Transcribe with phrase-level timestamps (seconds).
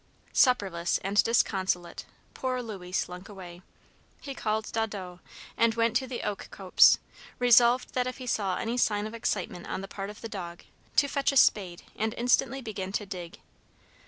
[0.33, 3.61] Supperless and disconsolate poor Louis slunk away.
[4.19, 5.19] He called Daudot,
[5.55, 6.97] and went to the oak copse,
[7.37, 10.63] resolved that if he saw any sign of excitement on the part of the dog,
[10.95, 13.41] to fetch a spade and instantly begin to dig.